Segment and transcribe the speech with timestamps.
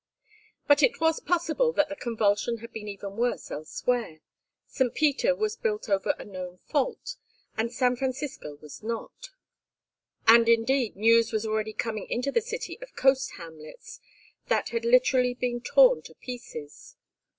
[0.67, 4.21] But it was possible that the convulsion had been even worse elsewhere.
[4.67, 4.95] St.
[4.95, 7.17] Peter was built over a known fault,
[7.55, 9.29] and San Francisco was not;
[10.25, 13.99] and indeed news was already coming into the city of coast hamlets
[14.47, 16.95] that had literally been torn to pieces.